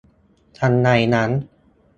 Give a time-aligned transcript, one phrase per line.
[0.57, 1.31] ทันใดนั้น!